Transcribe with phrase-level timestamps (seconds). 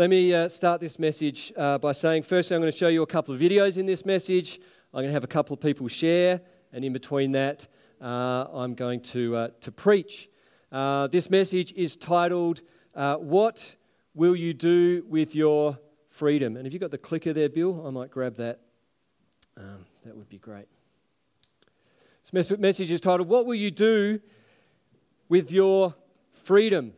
[0.00, 3.02] Let me uh, start this message uh, by saying, firstly, I'm going to show you
[3.02, 4.58] a couple of videos in this message.
[4.94, 6.40] I'm going to have a couple of people share,
[6.72, 7.68] and in between that,
[8.00, 10.30] uh, I'm going to, uh, to preach.
[10.72, 12.62] Uh, this message is titled,
[12.94, 13.76] uh, What
[14.14, 15.78] Will You Do with Your
[16.08, 16.56] Freedom?
[16.56, 17.86] And have you got the clicker there, Bill?
[17.86, 18.60] I might grab that.
[19.58, 20.68] Um, that would be great.
[22.22, 24.18] This message is titled, What Will You Do
[25.28, 25.94] with Your
[26.32, 26.94] Freedom?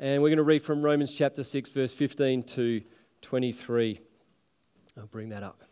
[0.00, 2.82] And we're going to read from Romans chapter 6, verse 15 to
[3.20, 3.98] 23.
[4.96, 5.64] I'll bring that up.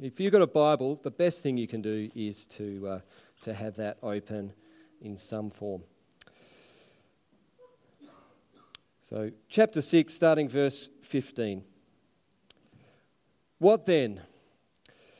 [0.00, 3.00] If you've got a Bible, the best thing you can do is to, uh,
[3.42, 4.52] to have that open
[5.00, 5.82] in some form.
[9.00, 11.64] So, chapter 6, starting verse 15.
[13.58, 14.22] What then?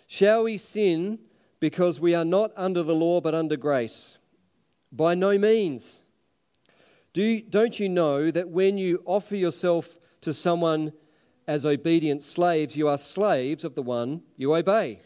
[0.07, 1.19] Shall we sin
[1.59, 4.19] because we are not under the law but under grace?
[4.93, 6.03] By no means.
[7.15, 10.93] Do, don't you know that when you offer yourself to someone
[11.47, 15.01] as obedient slaves, you are slaves of the one you obey?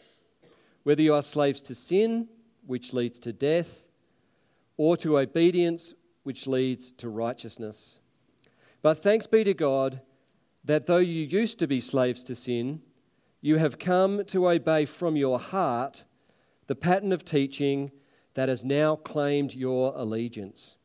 [0.83, 2.27] Whether you are slaves to sin,
[2.65, 3.87] which leads to death,
[4.75, 7.99] or to obedience, which leads to righteousness.
[8.81, 10.01] But thanks be to God
[10.63, 12.81] that though you used to be slaves to sin,
[13.39, 16.05] you have come to obey from your heart
[16.65, 17.91] the pattern of teaching
[18.33, 20.77] that has now claimed your allegiance.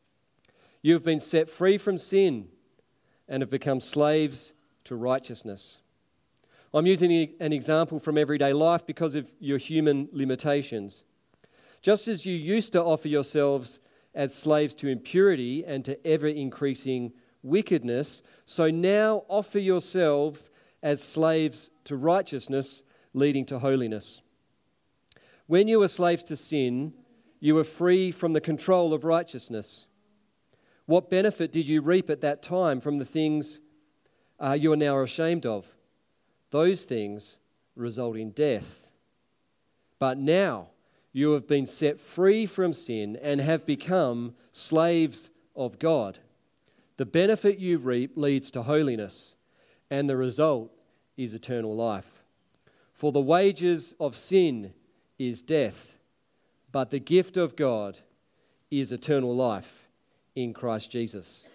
[0.85, 2.47] You have been set free from sin
[3.27, 5.81] and have become slaves to righteousness.
[6.75, 11.03] I'm using an example from everyday life because of your human limitations.
[11.81, 13.79] Just as you used to offer yourselves
[14.13, 20.51] as slaves to impurity and to ever increasing wickedness, so now offer yourselves
[20.83, 22.83] as slaves to righteousness,
[23.15, 24.21] leading to holiness.
[25.47, 26.93] When you were slaves to sin,
[27.39, 29.87] you were free from the control of righteousness.
[30.85, 33.59] What benefit did you reap at that time from the things
[34.39, 35.65] uh, you are now ashamed of?
[36.51, 37.39] Those things
[37.75, 38.89] result in death.
[39.97, 40.67] But now
[41.11, 46.19] you have been set free from sin and have become slaves of God.
[46.97, 49.35] The benefit you reap leads to holiness,
[49.89, 50.71] and the result
[51.17, 52.23] is eternal life.
[52.93, 54.73] For the wages of sin
[55.17, 55.97] is death,
[56.71, 57.99] but the gift of God
[58.69, 59.84] is eternal life
[60.35, 61.49] in Christ Jesus,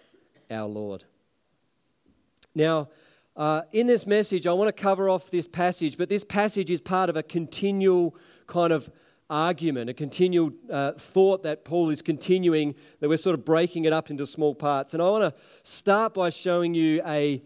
[0.49, 1.03] our Lord.
[2.55, 2.89] Now,
[3.35, 6.81] uh, in this message, I want to cover off this passage, but this passage is
[6.81, 8.15] part of a continual
[8.47, 8.89] kind of
[9.29, 13.93] argument, a continual uh, thought that Paul is continuing, that we're sort of breaking it
[13.93, 14.93] up into small parts.
[14.93, 17.41] And I want to start by showing you a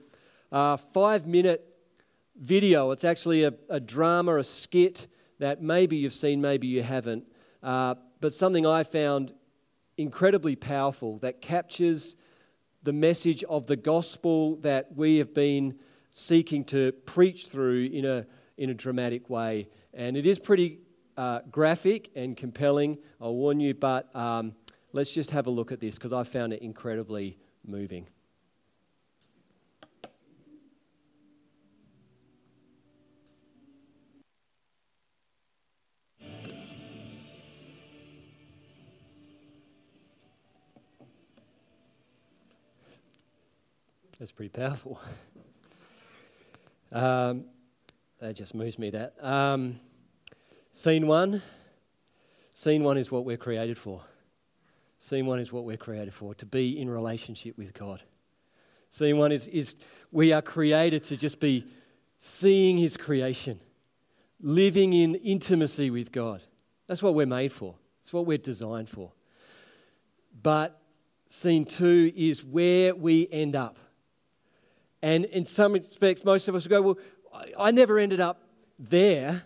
[0.52, 1.64] uh, five minute
[2.36, 2.92] video.
[2.92, 5.08] It's actually a, a, drama, a skit
[5.40, 7.26] that maybe you've seen, maybe you haven't,
[7.62, 9.34] uh, but something I found
[9.98, 12.16] incredibly powerful that captures
[12.84, 15.76] the message of the gospel that we have been
[16.12, 18.26] seeking to preach through in a,
[18.58, 19.68] in a dramatic way.
[19.94, 20.80] And it is pretty
[21.18, 24.54] uh, graphic and compelling, I'll warn you, but um,
[24.94, 28.08] let's just have a look at this because I found it incredibly moving.
[44.26, 45.00] That's pretty powerful.
[46.92, 47.46] um,
[48.20, 49.14] that just moves me, that.
[49.24, 49.80] Um,
[50.72, 51.44] scene one.
[52.56, 54.02] Scene one is what we're created for.
[54.98, 58.02] Scene one is what we're created for to be in relationship with God.
[58.90, 59.76] Scene one is, is
[60.12, 61.64] we are created to just be
[62.18, 63.60] seeing His creation,
[64.42, 66.42] living in intimacy with God.
[66.88, 69.12] That's what we're made for, it's what we're designed for.
[70.42, 70.82] But
[71.28, 73.78] scene two is where we end up.
[75.06, 76.98] And in some respects, most of us go, Well,
[77.60, 78.42] I never ended up
[78.80, 79.44] there,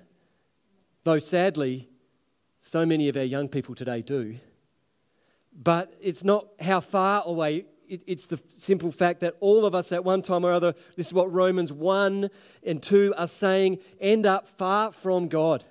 [1.04, 1.90] though sadly,
[2.60, 4.38] so many of our young people today do.
[5.52, 10.06] But it's not how far away, it's the simple fact that all of us at
[10.06, 12.30] one time or other, this is what Romans 1
[12.64, 15.66] and 2 are saying, end up far from God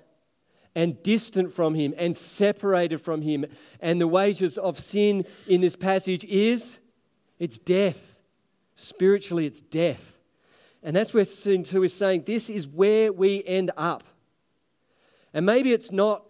[0.75, 3.43] and distant from Him and separated from Him.
[3.79, 6.77] And the wages of sin in this passage is
[7.39, 8.18] it's death.
[8.81, 10.19] Spiritually, it's death.
[10.81, 14.03] And that's where Scene 2 is saying this is where we end up.
[15.33, 16.23] And maybe it's not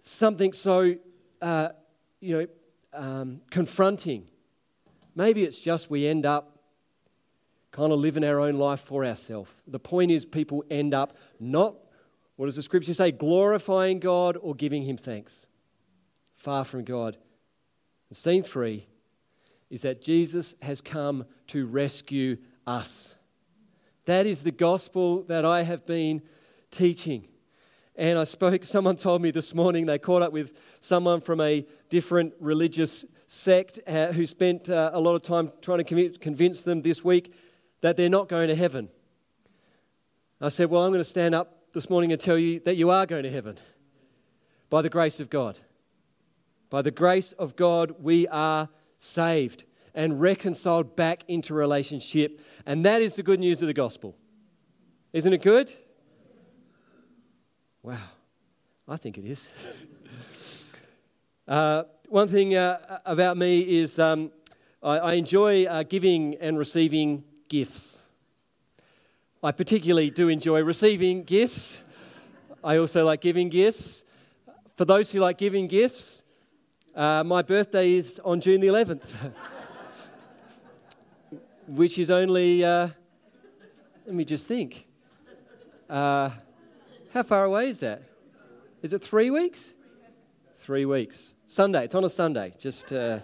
[0.00, 0.94] something so,
[1.42, 1.68] uh,
[2.20, 2.46] you know,
[2.94, 4.26] um, confronting.
[5.14, 6.58] Maybe it's just we end up
[7.72, 9.50] kind of living our own life for ourselves.
[9.66, 11.74] The point is, people end up not,
[12.36, 15.46] what does the scripture say, glorifying God or giving Him thanks.
[16.36, 17.18] Far from God.
[18.08, 18.86] And scene three
[19.68, 22.36] is that Jesus has come to rescue
[22.66, 23.14] us.
[24.06, 26.22] That is the gospel that I have been
[26.70, 27.28] teaching.
[27.96, 31.66] And I spoke, someone told me this morning they caught up with someone from a
[31.88, 36.82] different religious sect uh, who spent uh, a lot of time trying to convince them
[36.82, 37.34] this week
[37.80, 38.88] that they're not going to heaven.
[40.40, 42.90] I said, Well, I'm going to stand up this morning and tell you that you
[42.90, 43.56] are going to heaven
[44.68, 45.58] by the grace of God.
[46.70, 48.68] By the grace of God, we are
[48.98, 49.64] saved
[49.94, 52.40] and reconciled back into relationship.
[52.66, 54.16] And that is the good news of the gospel.
[55.12, 55.72] Isn't it good?
[57.82, 57.98] Wow,
[58.88, 59.50] I think it is.
[61.48, 64.32] uh, one thing uh, about me is um,
[64.82, 68.04] I, I, enjoy uh, giving and receiving gifts.
[69.42, 71.82] I particularly do enjoy receiving gifts.
[72.62, 74.04] I also like giving gifts.
[74.76, 76.22] For those who like giving gifts,
[76.94, 79.32] uh, my birthday is on June the 11th,
[81.66, 82.88] which is only, uh,
[84.06, 84.86] let me just think.
[85.88, 86.30] Uh,
[87.12, 88.02] how far away is that?
[88.82, 89.72] Is it three weeks?
[90.56, 91.34] Three weeks.
[91.46, 91.84] Sunday.
[91.84, 92.52] It's on a Sunday.
[92.58, 92.92] Just.
[92.92, 93.20] Uh...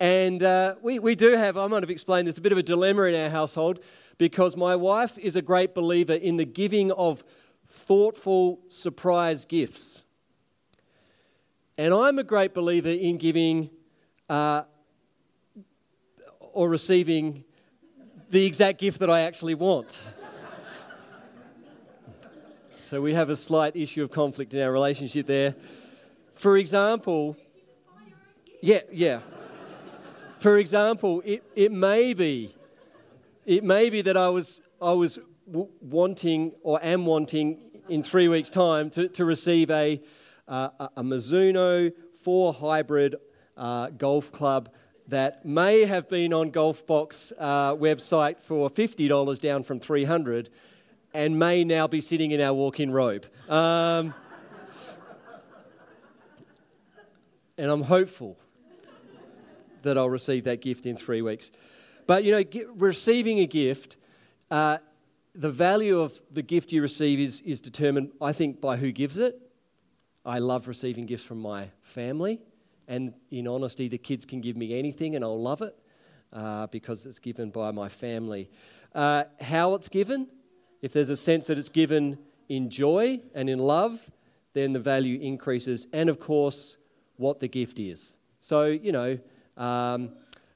[0.00, 2.62] and uh, we, we do have, I might have explained this, a bit of a
[2.62, 3.80] dilemma in our household
[4.16, 7.24] because my wife is a great believer in the giving of
[7.66, 10.04] thoughtful surprise gifts.
[11.76, 13.70] And I'm a great believer in giving
[14.28, 14.62] uh,
[16.58, 17.44] or receiving
[18.30, 20.02] the exact gift that I actually want.
[22.78, 25.54] So we have a slight issue of conflict in our relationship there.
[26.34, 27.36] For example,
[28.60, 29.20] yeah, yeah.
[30.40, 32.56] For example, it, it may be,
[33.46, 37.58] it may be that I was, I was w- wanting or am wanting
[37.88, 40.02] in three weeks' time to, to receive a,
[40.48, 41.92] uh, a Mizuno
[42.24, 43.14] 4 hybrid
[43.56, 44.70] uh, golf club
[45.08, 50.50] that may have been on Golfbox uh, website for $50 down from 300
[51.14, 53.26] and may now be sitting in our walk in robe.
[53.48, 54.14] Um,
[57.56, 58.36] and I'm hopeful
[59.82, 61.50] that I'll receive that gift in three weeks.
[62.06, 62.44] But you know,
[62.76, 63.96] receiving a gift,
[64.50, 64.78] uh,
[65.34, 69.18] the value of the gift you receive is, is determined, I think, by who gives
[69.18, 69.40] it.
[70.24, 72.40] I love receiving gifts from my family,
[72.88, 75.76] and in honesty, the kids can give me anything and I'll love it
[76.32, 78.50] uh, because it's given by my family.
[78.94, 80.26] Uh, how it's given,
[80.82, 82.18] if there's a sense that it's given
[82.48, 84.10] in joy and in love,
[84.54, 85.86] then the value increases.
[85.92, 86.78] And of course,
[87.16, 88.18] what the gift is.
[88.40, 89.18] So, you know,
[89.56, 90.10] um,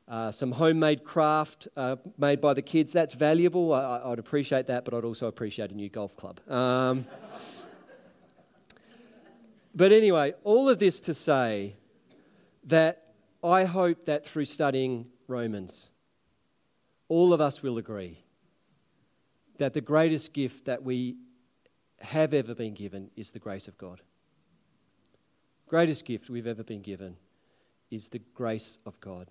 [0.08, 3.72] uh, some homemade craft uh, made by the kids, that's valuable.
[3.74, 6.40] I, would appreciate that, but I'd also appreciate a new golf club.
[6.50, 7.06] Um,
[9.74, 11.76] but anyway, all of this to say
[12.64, 15.90] that I hope that through studying Romans,
[17.08, 18.18] all of us will agree
[19.58, 21.16] that the greatest gift that we
[22.00, 24.00] have ever been given is the grace of God.
[25.66, 27.16] Greatest gift we've ever been given
[27.90, 29.30] is the grace of God.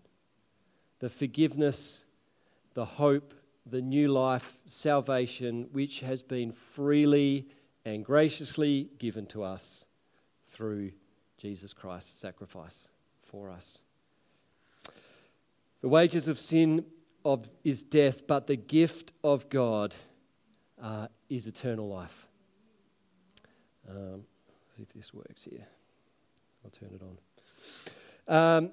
[0.99, 2.05] The forgiveness,
[2.73, 3.33] the hope,
[3.65, 7.47] the new life, salvation, which has been freely
[7.85, 9.85] and graciously given to us
[10.47, 10.91] through
[11.37, 12.89] Jesus Christ's sacrifice
[13.31, 13.79] for us.
[15.81, 16.85] The wages of sin
[17.23, 19.95] of, is death, but the gift of God
[20.81, 22.27] uh, is eternal life.
[23.89, 24.23] Um,
[24.75, 25.65] see if this works here.
[26.63, 27.17] I'll turn it on.
[28.27, 28.71] Um,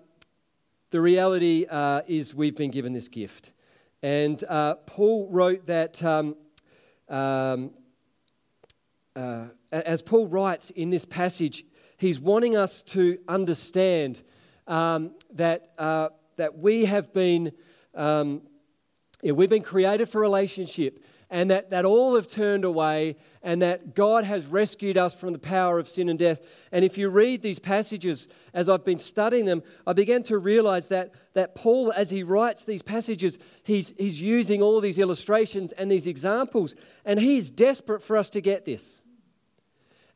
[0.91, 3.53] the reality uh, is we've been given this gift.
[4.03, 6.37] And uh, Paul wrote that, um,
[7.09, 7.71] um,
[9.17, 11.65] uh, as Paul writes in this passage,
[11.97, 14.23] he's wanting us to understand
[14.69, 17.53] um, that, uh, that we have been,
[17.95, 18.43] um,
[19.23, 23.95] yeah, we've been created for relationship and that, that all have turned away, and that
[23.95, 26.41] God has rescued us from the power of sin and death.
[26.73, 30.89] And if you read these passages, as I've been studying them, I began to realize
[30.89, 35.91] that, that Paul, as he writes these passages, he's, he's using all these illustrations and
[35.91, 39.03] these examples, and he's desperate for us to get this.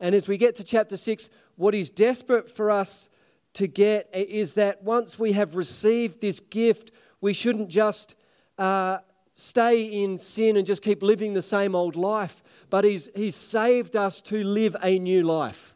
[0.00, 3.10] And as we get to chapter 6, what he's desperate for us
[3.54, 6.90] to get is that once we have received this gift,
[7.20, 8.16] we shouldn't just.
[8.58, 8.98] Uh,
[9.34, 13.96] stay in sin and just keep living the same old life, but he's, he's saved
[13.96, 15.74] us to live a new life.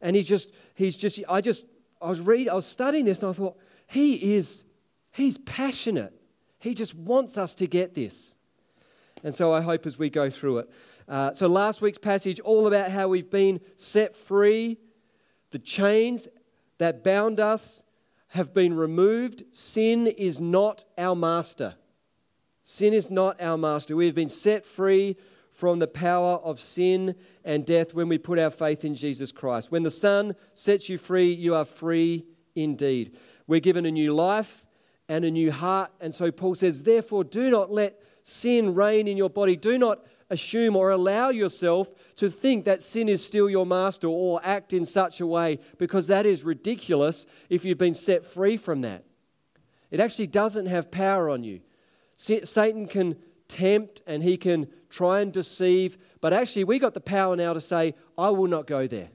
[0.00, 1.66] And he just, he's just, I just,
[2.00, 3.56] I was reading, I was studying this and I thought,
[3.86, 4.64] he is,
[5.12, 6.14] he's passionate.
[6.58, 8.36] He just wants us to get this.
[9.22, 10.70] And so I hope as we go through it.
[11.08, 14.78] Uh, so last week's passage, all about how we've been set free,
[15.50, 16.26] the chains
[16.82, 17.82] that bound us
[18.28, 19.44] have been removed.
[19.50, 21.74] Sin is not our master.
[22.62, 23.96] Sin is not our master.
[23.96, 25.16] We have been set free
[25.50, 29.70] from the power of sin and death when we put our faith in Jesus Christ.
[29.70, 32.24] When the Son sets you free, you are free
[32.54, 33.16] indeed.
[33.46, 34.64] We're given a new life
[35.08, 35.90] and a new heart.
[36.00, 39.56] And so Paul says, therefore, do not let sin reign in your body.
[39.56, 44.40] Do not assume or allow yourself to think that sin is still your master or
[44.42, 48.80] act in such a way because that is ridiculous if you've been set free from
[48.80, 49.04] that.
[49.90, 51.60] It actually doesn't have power on you.
[52.16, 57.36] Satan can tempt and he can try and deceive, but actually, we got the power
[57.36, 59.10] now to say, I will not go there.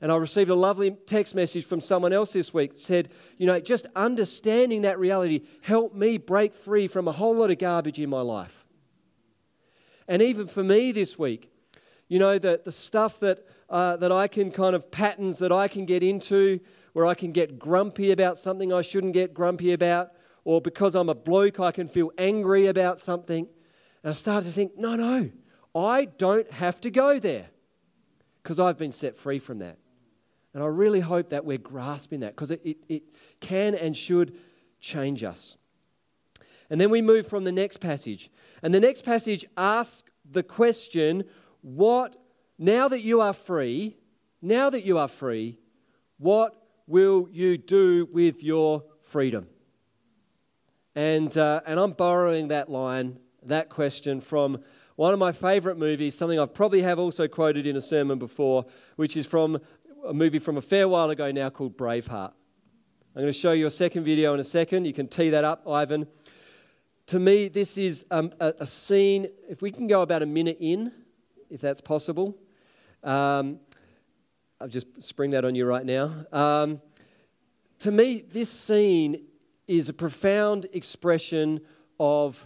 [0.00, 3.08] And I received a lovely text message from someone else this week said,
[3.38, 7.58] you know, just understanding that reality helped me break free from a whole lot of
[7.58, 8.65] garbage in my life.
[10.08, 11.50] And even for me this week,
[12.08, 15.68] you know, the, the stuff that, uh, that I can kind of patterns that I
[15.68, 16.60] can get into
[16.92, 20.12] where I can get grumpy about something I shouldn't get grumpy about,
[20.44, 23.48] or because I'm a bloke, I can feel angry about something.
[24.02, 25.30] And I started to think, no, no,
[25.74, 27.48] I don't have to go there
[28.42, 29.76] because I've been set free from that.
[30.54, 33.02] And I really hope that we're grasping that because it, it, it
[33.40, 34.38] can and should
[34.80, 35.56] change us.
[36.70, 38.30] And then we move from the next passage.
[38.62, 41.24] And the next passage asks the question
[41.62, 42.16] what,
[42.58, 43.96] now that you are free,
[44.40, 45.58] now that you are free,
[46.18, 46.54] what
[46.86, 49.46] will you do with your freedom?
[50.94, 54.62] And, uh, and I'm borrowing that line, that question from
[54.96, 58.64] one of my favorite movies, something I probably have also quoted in a sermon before,
[58.96, 59.58] which is from
[60.06, 62.32] a movie from a fair while ago now called Braveheart.
[63.14, 64.86] I'm going to show you a second video in a second.
[64.86, 66.06] You can tee that up, Ivan.
[67.06, 70.56] To me, this is um, a, a, scene, if we can go about a minute
[70.58, 70.90] in,
[71.48, 72.36] if that's possible.
[73.04, 73.60] Um,
[74.60, 76.26] I'll just spring that on you right now.
[76.32, 76.80] Um,
[77.80, 79.22] to me, this scene
[79.68, 81.60] is a profound expression
[82.00, 82.44] of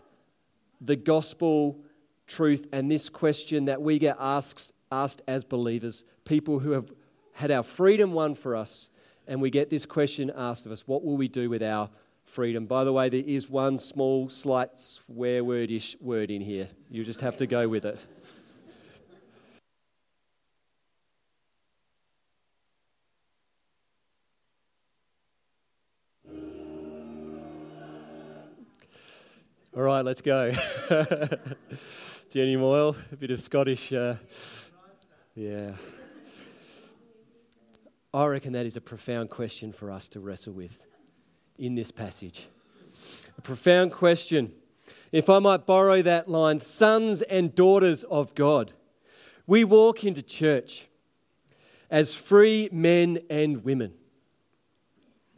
[0.82, 1.80] the gospel
[2.26, 6.92] truth and this question that we get asked, asked as believers, people who have
[7.32, 8.90] had our freedom won for us,
[9.26, 11.88] and we get this question asked of us what will we do with our
[12.30, 12.66] freedom?
[12.66, 16.68] By the way, there is one small, slight swear wordish word in here.
[16.88, 18.06] You just have to go with it.
[29.76, 30.52] All right, let's go.
[32.30, 33.92] Jenny Moyle, a bit of Scottish.
[33.92, 34.16] Uh,
[35.34, 35.72] yeah.
[38.12, 40.82] I reckon that is a profound question for us to wrestle with
[41.60, 42.48] in this passage.
[43.38, 44.52] A profound question.
[45.12, 48.72] If I might borrow that line, sons and daughters of God,
[49.46, 50.86] we walk into church
[51.90, 53.92] as free men and women.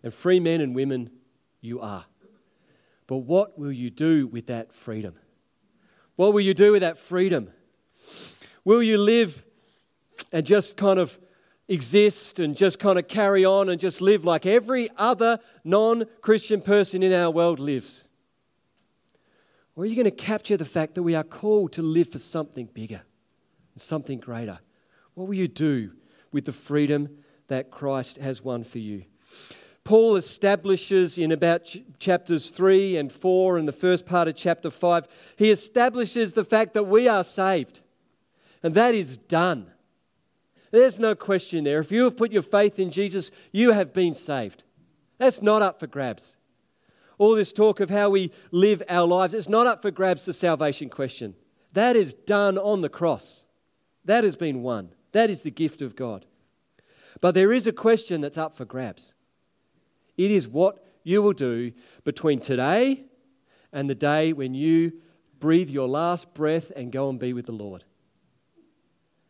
[0.02, 1.10] And free men and women
[1.60, 2.04] you are.
[3.06, 5.14] But what will you do with that freedom?
[6.16, 7.50] What will you do with that freedom?
[8.64, 9.44] Will you live
[10.32, 11.18] and just kind of
[11.72, 16.60] exist and just kind of carry on and just live like every other non Christian
[16.60, 18.08] person in our world lives?
[19.74, 22.18] Or are you going to capture the fact that we are called to live for
[22.18, 23.02] something bigger
[23.72, 24.58] and something greater?
[25.14, 25.92] What will you do
[26.30, 27.08] with the freedom
[27.48, 29.04] that Christ has won for you?
[29.84, 34.70] Paul establishes in about ch- chapters 3 and 4 and the first part of chapter
[34.70, 37.80] 5, he establishes the fact that we are saved.
[38.62, 39.71] And that is done.
[40.72, 41.78] There's no question there.
[41.78, 44.64] If you have put your faith in Jesus, you have been saved.
[45.18, 46.36] That's not up for grabs.
[47.18, 50.32] All this talk of how we live our lives, it's not up for grabs, the
[50.32, 51.34] salvation question.
[51.74, 53.46] That is done on the cross.
[54.06, 54.94] That has been won.
[55.12, 56.26] That is the gift of God.
[57.20, 59.14] But there is a question that's up for grabs.
[60.16, 63.04] It is what you will do between today
[63.72, 64.94] and the day when you
[65.38, 67.84] breathe your last breath and go and be with the Lord.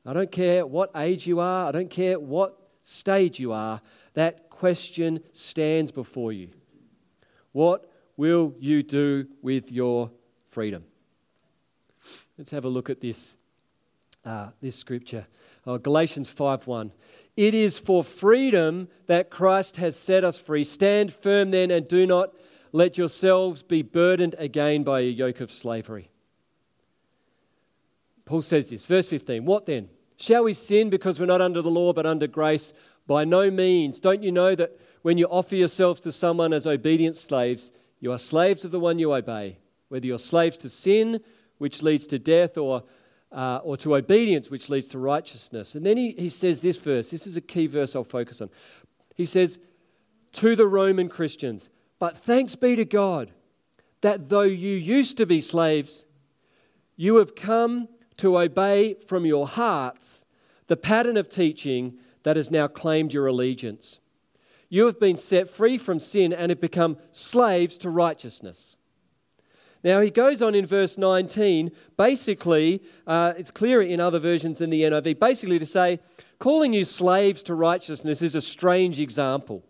[0.05, 3.81] I don't care what age you are, I don't care what stage you are,
[4.15, 6.51] that question stands before you.
[7.53, 10.11] What will you do with your
[10.51, 10.85] freedom?
[12.37, 13.37] Let's have a look at this,
[14.25, 15.27] uh, this scripture.
[15.67, 16.93] Oh, Galatians 5:1.
[17.37, 20.65] It is for freedom that Christ has set us free.
[20.65, 22.35] Stand firm then and do not
[22.73, 26.12] let yourselves be burdened again by a yoke of slavery.
[28.25, 29.89] Paul says this, verse 15 What then?
[30.17, 32.73] Shall we sin because we're not under the law but under grace?
[33.07, 33.99] By no means.
[33.99, 38.19] Don't you know that when you offer yourselves to someone as obedient slaves, you are
[38.19, 41.21] slaves of the one you obey, whether you're slaves to sin,
[41.59, 42.85] which leads to death, or,
[43.33, 45.75] uh, or to obedience, which leads to righteousness.
[45.75, 48.51] And then he, he says this verse this is a key verse I'll focus on.
[49.17, 49.59] He says,
[50.35, 53.33] To the Roman Christians, but thanks be to God
[54.03, 56.07] that though you used to be slaves,
[56.97, 57.89] you have come
[58.23, 60.25] to obey from your hearts
[60.69, 63.99] the pattern of teaching that has now claimed your allegiance.
[64.69, 68.77] You have been set free from sin and have become slaves to righteousness.
[69.83, 74.71] Now, he goes on in verse 19, basically, uh, it's clearer in other versions than
[74.71, 75.99] the NIV, basically to say,
[76.39, 79.65] calling you slaves to righteousness is a strange example.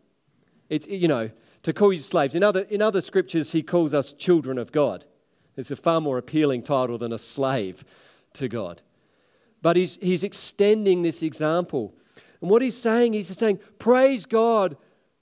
[0.69, 1.31] It's, you know,
[1.63, 2.35] to call you slaves.
[2.35, 5.07] In other, in other scriptures, he calls us children of God.
[5.57, 7.83] It's a far more appealing title than a slave
[8.35, 8.83] to God.
[9.61, 11.95] But he's, he's extending this example.
[12.41, 14.77] And what he's saying, he's saying, Praise God,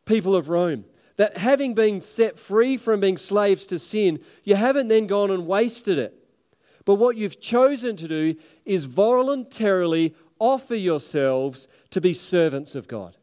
[0.06, 0.84] people of Rome,
[1.16, 5.46] that having been set free from being slaves to sin, you haven't then gone and
[5.46, 6.14] wasted it.
[6.86, 13.16] But what you've chosen to do is voluntarily offer yourselves to be servants of God.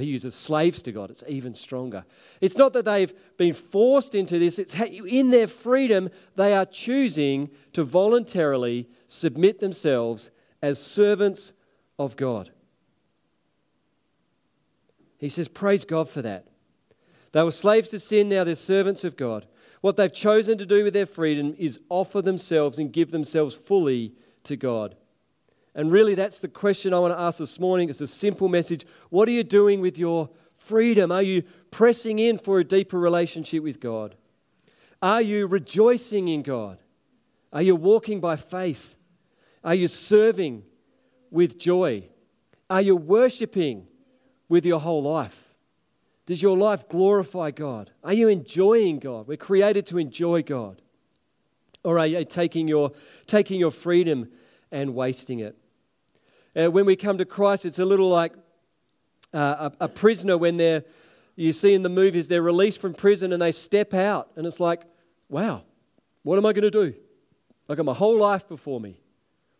[0.00, 1.10] He uses slaves to God.
[1.10, 2.04] It's even stronger.
[2.40, 7.50] It's not that they've been forced into this, it's in their freedom, they are choosing
[7.72, 10.30] to voluntarily submit themselves
[10.62, 11.52] as servants
[11.98, 12.50] of God.
[15.18, 16.46] He says, Praise God for that.
[17.32, 19.46] They were slaves to sin, now they're servants of God.
[19.80, 24.14] What they've chosen to do with their freedom is offer themselves and give themselves fully
[24.44, 24.96] to God.
[25.74, 27.90] And really, that's the question I want to ask this morning.
[27.90, 28.84] It's a simple message.
[29.10, 31.12] What are you doing with your freedom?
[31.12, 34.16] Are you pressing in for a deeper relationship with God?
[35.02, 36.78] Are you rejoicing in God?
[37.52, 38.96] Are you walking by faith?
[39.64, 40.64] Are you serving
[41.30, 42.04] with joy?
[42.68, 43.86] Are you worshiping
[44.48, 45.54] with your whole life?
[46.26, 47.90] Does your life glorify God?
[48.04, 49.26] Are you enjoying God?
[49.26, 50.80] We're created to enjoy God.
[51.82, 52.92] Or are you taking your,
[53.26, 54.28] taking your freedom
[54.70, 55.56] and wasting it?
[56.56, 58.32] Uh, when we come to Christ, it's a little like
[59.32, 60.84] uh, a, a prisoner when they're,
[61.36, 64.30] you see in the movies, they're released from prison and they step out.
[64.36, 64.82] And it's like,
[65.28, 65.62] wow,
[66.22, 66.94] what am I going to do?
[67.68, 68.98] I've got my whole life before me.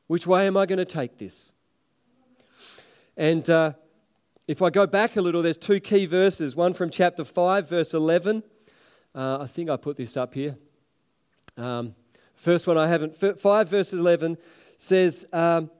[0.09, 1.53] Which way am I going to take this?
[3.17, 3.75] And uh,
[4.49, 6.57] if I go back a little, there's two key verses.
[6.57, 8.43] One from chapter 5, verse 11.
[9.15, 10.57] Uh, I think I put this up here.
[11.57, 11.95] Um,
[12.35, 13.15] first one I haven't.
[13.15, 14.39] 5, verse 11
[14.77, 15.71] says, um,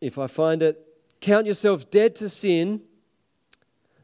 [0.00, 0.82] if I find it,
[1.20, 2.82] count yourselves dead to sin,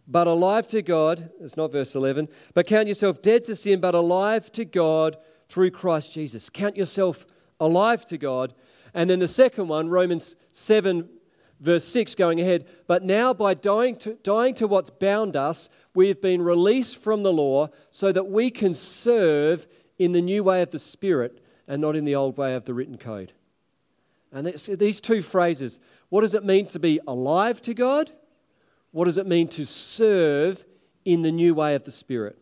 [0.06, 1.30] but alive to God.
[1.40, 5.16] It's not verse 11, but count yourself dead to sin, but alive to God
[5.48, 6.50] through Christ Jesus.
[6.50, 7.26] Count yourself
[7.60, 8.54] alive to God.
[8.94, 11.08] And then the second one, Romans 7,
[11.60, 12.66] verse 6, going ahead.
[12.86, 17.22] But now, by dying to, dying to what's bound us, we have been released from
[17.22, 19.66] the law so that we can serve
[19.98, 22.74] in the new way of the Spirit and not in the old way of the
[22.74, 23.32] written code.
[24.32, 28.10] And these two phrases what does it mean to be alive to God?
[28.90, 30.64] What does it mean to serve
[31.04, 32.38] in the new way of the Spirit?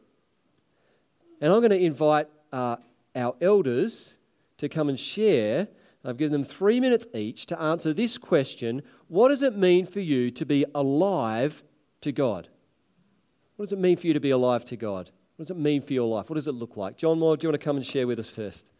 [1.40, 2.76] And I'm going to invite uh,
[3.14, 4.18] our elders
[4.58, 5.68] to come and share.
[6.04, 10.00] I've given them three minutes each to answer this question What does it mean for
[10.00, 11.62] you to be alive
[12.00, 12.48] to God?
[13.56, 15.10] What does it mean for you to be alive to God?
[15.36, 16.28] What does it mean for your life?
[16.28, 16.96] What does it look like?
[16.96, 18.70] John Moore, do you want to come and share with us first?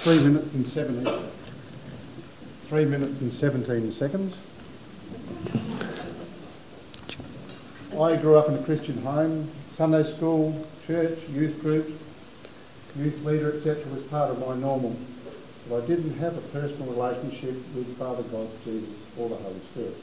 [0.00, 1.22] Three minutes and 17.
[2.68, 4.40] Three minutes and 17 seconds.
[7.92, 11.86] I grew up in a Christian home, Sunday school, church, youth group,
[12.96, 13.84] youth leader, etc.
[13.92, 14.96] was part of my normal.
[15.68, 19.96] But I didn't have a personal relationship with Father God, Jesus, or the Holy Spirit.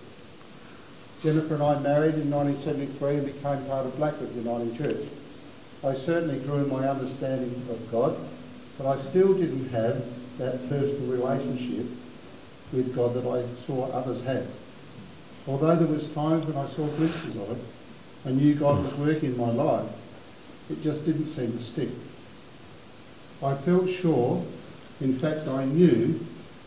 [1.24, 5.10] Jennifer and I married in 1973 and became part of Blackwood Uniting Church.
[5.84, 8.16] I certainly grew in my understanding of God
[8.78, 10.06] but I still didn't have
[10.38, 11.86] that personal relationship
[12.72, 14.48] with God that I saw others have.
[15.48, 19.32] Although there was times when I saw glimpses of it, I knew God was working
[19.32, 19.90] in my life.
[20.70, 21.90] It just didn't seem to stick.
[23.42, 24.44] I felt sure,
[25.00, 26.20] in fact I knew,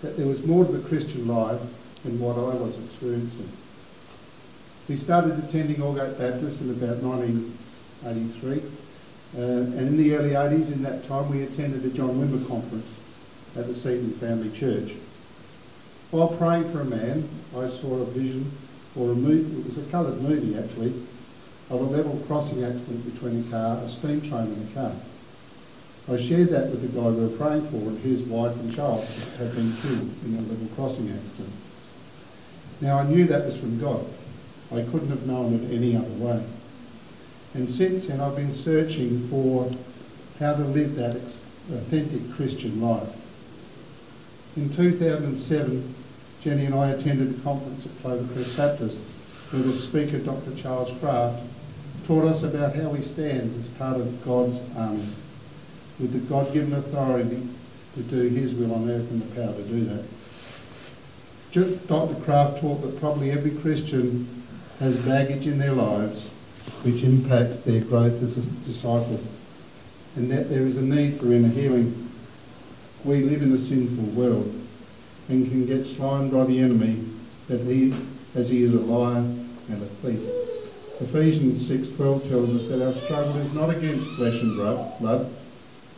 [0.03, 1.61] that there was more to the Christian life
[2.03, 3.51] than what I was experiencing.
[4.89, 8.80] We started attending Aldgate Baptist in about 1983
[9.37, 12.99] uh, and in the early 80s, in that time, we attended a John Wimber conference
[13.57, 14.95] at the Seaton Family Church.
[16.11, 18.51] While praying for a man, I saw a vision,
[18.97, 20.95] or a movie, it was a coloured movie actually,
[21.71, 24.93] of a level crossing accident between a car, a steam train and a car.
[26.13, 29.05] I shared that with the guy we were praying for, and his wife and child
[29.39, 31.55] had been killed in a level crossing accident.
[32.81, 34.05] Now I knew that was from God.
[34.73, 36.43] I couldn't have known it any other way.
[37.55, 39.71] And since then, I've been searching for
[40.39, 43.09] how to live that authentic Christian life.
[44.57, 45.95] In 2007,
[46.41, 48.99] Jenny and I attended a conference at Clovercrest Baptist
[49.51, 50.55] where the speaker, Dr.
[50.55, 51.43] Charles Kraft,
[52.07, 55.09] taught us about how we stand as part of God's army
[55.99, 57.47] with the God-given authority
[57.95, 60.05] to do his will on earth and the power to do that.
[61.89, 62.15] Dr.
[62.23, 64.29] Kraft taught that probably every Christian
[64.79, 66.31] has baggage in their lives
[66.83, 69.21] which impacts their growth as a disciple
[70.17, 72.11] and that there is a need for inner healing.
[73.05, 74.53] We live in a sinful world
[75.29, 77.05] and can get slimed by the enemy
[77.49, 77.95] that he,
[78.35, 80.21] as he is a liar and a thief.
[81.01, 85.33] Ephesians 6.12 tells us that our struggle is not against flesh and blood,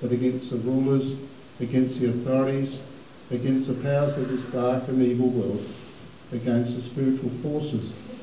[0.01, 1.17] but against the rulers,
[1.61, 2.83] against the authorities,
[3.31, 5.65] against the powers of this dark and evil world,
[6.33, 8.23] against the spiritual forces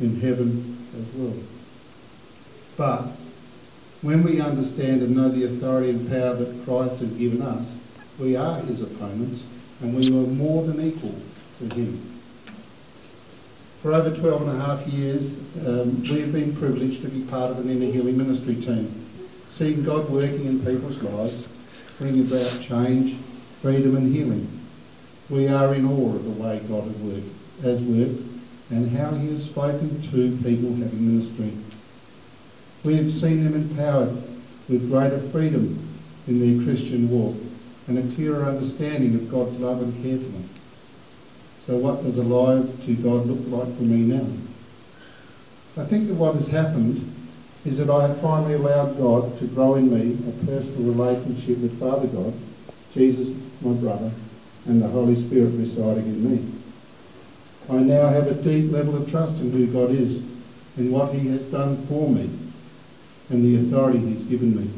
[0.00, 1.34] in heaven as well.
[2.76, 3.02] But
[4.02, 7.74] when we understand and know the authority and power that Christ has given us,
[8.18, 9.44] we are his opponents
[9.80, 11.14] and we were more than equal
[11.58, 12.18] to him.
[13.82, 17.50] For over 12 and a half years, um, we have been privileged to be part
[17.52, 19.06] of an inner healing ministry team,
[19.48, 21.48] seeing God working in people's lives,
[21.98, 24.48] bringing about change, freedom and healing.
[25.30, 28.27] We are in awe of the way God has worked, has worked
[28.70, 31.52] and how he has spoken to people having ministry.
[32.84, 34.16] We have seen them empowered
[34.68, 35.88] with greater freedom
[36.26, 37.36] in their Christian walk
[37.86, 40.48] and a clearer understanding of God's love and care for them.
[41.66, 44.26] So what does alive to God look like for me now?
[45.76, 47.14] I think that what has happened
[47.64, 51.78] is that I have finally allowed God to grow in me a personal relationship with
[51.78, 52.32] Father God,
[52.92, 53.30] Jesus,
[53.62, 54.10] my brother,
[54.66, 56.57] and the Holy Spirit residing in me.
[57.70, 60.22] I now have a deep level of trust in who God is
[60.76, 62.30] and what he has done for me
[63.30, 64.70] and the authority he's given me.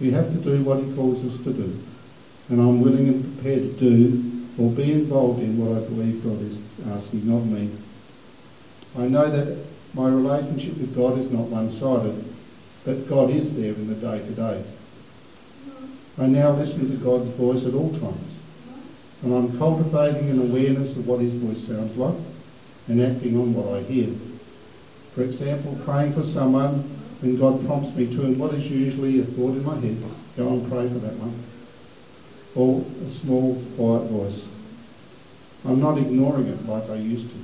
[0.00, 1.80] We have to do what he calls us to do,
[2.48, 6.42] and I'm willing and prepared to do or be involved in what I believe God
[6.42, 7.70] is asking of me.
[8.98, 12.24] I know that my relationship with God is not one-sided,
[12.84, 14.64] but God is there in the day-to-day.
[16.18, 18.41] I now listen to God's voice at all times,
[19.22, 22.16] and I'm cultivating an awareness of what his voice sounds like
[22.88, 24.08] and acting on what I hear.
[25.14, 26.80] For example, praying for someone
[27.20, 30.02] when God prompts me to, and what is usually a thought in my head,
[30.36, 31.34] go and pray for that one
[32.54, 34.48] or a small, quiet voice.
[35.64, 37.36] I'm not ignoring it like I used to.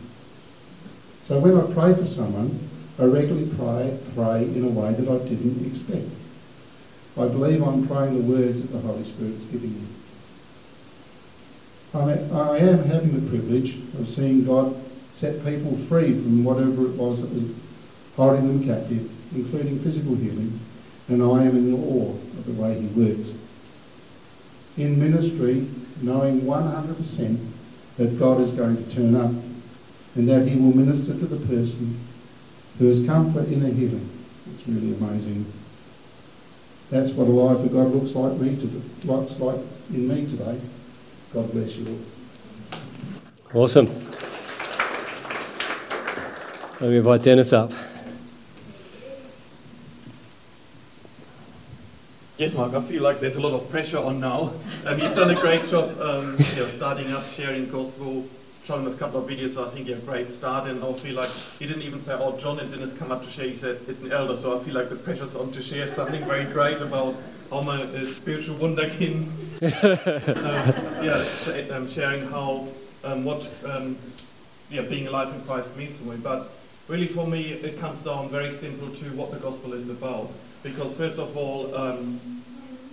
[1.25, 2.59] So when I pray for someone,
[2.99, 6.09] I regularly pray, pray in a way that I didn't expect.
[7.17, 9.87] I believe I'm praying the words that the Holy Spirit's giving me.
[11.95, 14.77] I am having the privilege of seeing God
[15.15, 17.45] set people free from whatever it was that was
[18.17, 20.61] holding them captive, including physical healing,
[21.09, 23.35] and I am in awe of the way He works
[24.79, 25.67] in ministry
[26.01, 27.47] knowing 100%
[27.97, 29.33] that God is going to turn up
[30.15, 31.99] and that he will minister to the person
[32.79, 34.09] who has come for inner healing.
[34.55, 35.53] It's really amazing.
[36.91, 39.59] That's what a life of God looks like me to looks like
[39.91, 40.61] in me today.
[41.33, 41.87] God bless you
[43.53, 43.63] all.
[43.63, 43.87] Awesome.
[46.81, 47.71] Let me invite Dennis up.
[52.39, 54.53] Yes, Mark, I feel like there's a lot of pressure on now.
[54.87, 58.29] Um, you've done a great job um, you know, starting up, sharing gospel,
[58.69, 60.69] showing us a couple of videos, so I think you're a great start.
[60.69, 63.31] And I feel like you didn't even say, oh, John and Dennis come up to
[63.31, 63.47] share.
[63.47, 66.23] He said, it's an elder, so I feel like the pressure's on to share something
[66.27, 67.15] very great about
[67.49, 69.25] how my uh, spiritual wunderkind.
[69.63, 72.69] um, yeah, sh- um, sharing how,
[73.05, 73.97] um, what um,
[74.69, 76.19] yeah, being alive in Christ means to me.
[76.23, 76.51] But
[76.89, 80.31] really for me, it comes down very simple to what the gospel is about
[80.63, 82.21] because first of all, um,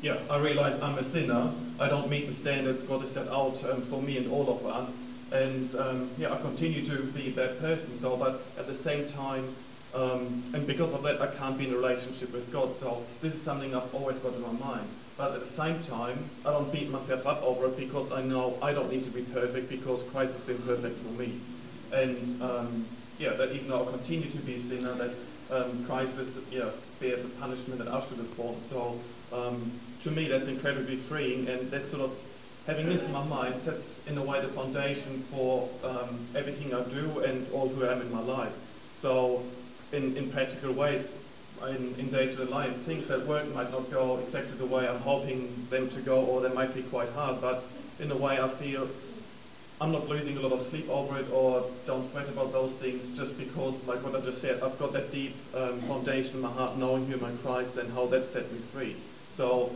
[0.01, 1.51] yeah, I realize I'm a sinner.
[1.81, 4.65] I don't meet the standards God has set out um, for me and all of
[4.65, 4.89] us.
[5.31, 7.97] And um, yeah, I continue to be that person.
[7.97, 9.47] So, but at the same time,
[9.93, 12.75] um, and because of that, I can't be in a relationship with God.
[12.75, 14.87] So this is something I've always got in my mind.
[15.17, 18.57] But at the same time, I don't beat myself up over it because I know
[18.61, 21.39] I don't need to be perfect because Christ has been perfect for me.
[21.93, 22.85] And um,
[23.17, 25.11] yeah, that even though I continue to be a sinner, that
[25.51, 28.59] um, Christ is yeah, bear the punishment that I should have borne.
[28.61, 28.99] So
[29.31, 29.71] um,
[30.03, 32.19] to me, that's incredibly freeing, and that's sort of
[32.65, 36.83] having this in my mind sets in a way the foundation for um, everything I
[36.83, 38.55] do and all who I am in my life.
[38.97, 39.43] So
[39.91, 41.17] in, in practical ways,
[41.69, 45.67] in, in day-to-day life, things at work might not go exactly the way I'm hoping
[45.69, 47.63] them to go, or they might be quite hard, but
[47.99, 48.87] in a way I feel
[49.79, 53.15] I'm not losing a lot of sleep over it or don't sweat about those things
[53.17, 56.49] just because, like what I just said, I've got that deep um, foundation in my
[56.51, 58.95] heart knowing who in Christ and how that set me free.
[59.33, 59.71] So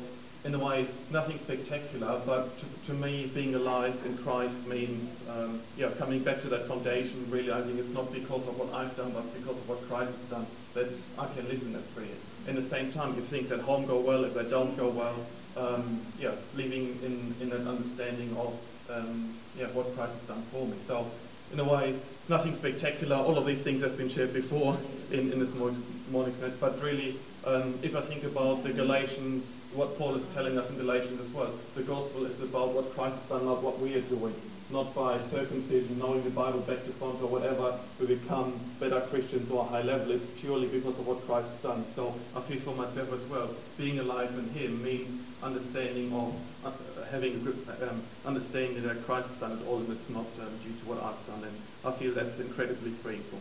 [0.46, 5.60] in a way, nothing spectacular, but to, to me, being alive in Christ means, um,
[5.76, 9.34] yeah, coming back to that foundation, realizing it's not because of what I've done, but
[9.34, 12.16] because of what Christ has done, that I can live in that freedom.
[12.48, 15.16] In the same time, if things at home go well, if they don't go well,
[15.58, 18.58] um, yeah, living in, in an understanding of,
[18.90, 20.78] um, yeah, what Christ has done for me.
[20.88, 21.06] So,
[21.54, 21.96] in a way,
[22.28, 23.16] nothing spectacular.
[23.16, 24.78] All of these things have been shared before
[25.12, 29.98] in, in this morning's net, but really, um, if I think about the Galatians, what
[29.98, 33.26] Paul is telling us in Galatians as well, the gospel is about what Christ has
[33.30, 34.34] done, not what we are doing.
[34.72, 39.50] Not by circumcision, knowing the Bible back to front or whatever, we become better Christians
[39.50, 40.12] or high level.
[40.12, 41.86] It's purely because of what Christ has done.
[41.92, 45.10] So I feel for myself as well, being alive in Him means
[45.42, 46.72] understanding or uh,
[47.12, 47.58] having a good
[47.90, 51.02] um, understanding that Christ has done it all and it's not um, due to what
[51.02, 51.44] I've done.
[51.44, 53.36] And I feel that's incredibly freeing for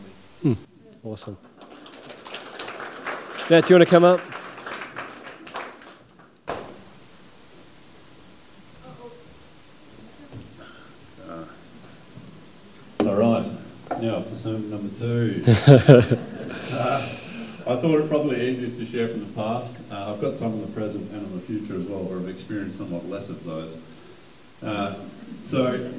[0.47, 0.55] me.
[0.55, 0.57] Mm.
[1.03, 1.37] Awesome.
[3.49, 4.21] Nat, do you want to come up?
[12.99, 13.47] All right,
[14.01, 16.17] now for sermon number two.
[17.69, 19.83] I thought it probably easiest to share from the past.
[19.91, 22.27] Uh, I've got some in the present and in the future as well, where I've
[22.27, 23.79] experienced somewhat less of those.
[24.63, 24.95] Uh,
[25.39, 25.91] so,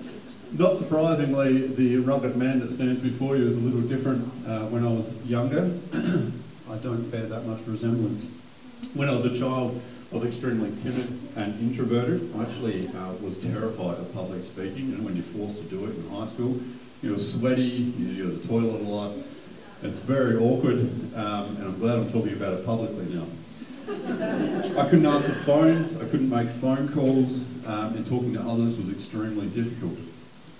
[0.58, 4.84] not surprisingly, the rugged man that stands before you is a little different uh, when
[4.84, 5.70] I was younger.
[5.94, 8.28] I don't bear that much resemblance.
[8.94, 9.80] When I was a child,
[10.10, 11.06] I was extremely timid
[11.36, 12.34] and introverted.
[12.36, 14.90] I actually uh, was terrified of public speaking.
[14.90, 16.60] You know, when you're forced to do it in high school,
[17.00, 19.12] you're sweaty, you're at the toilet a lot.
[19.82, 20.80] It's very awkward,
[21.16, 23.24] um, and I'm glad I'm talking about it publicly now.
[24.78, 28.90] I couldn't answer phones, I couldn't make phone calls, um, and talking to others was
[28.90, 29.98] extremely difficult.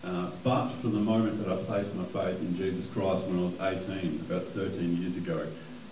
[0.02, 3.42] Uh, but from the moment that I placed my faith in Jesus Christ when I
[3.42, 5.46] was 18, about 13 years ago,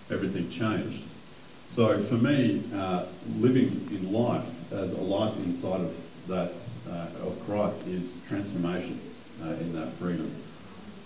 [0.09, 1.03] everything changed.
[1.67, 3.05] So for me, uh,
[3.37, 5.95] living in life, uh, a life inside of
[6.27, 6.53] that
[6.89, 8.99] uh, of Christ is transformation
[9.43, 10.33] uh, in that freedom.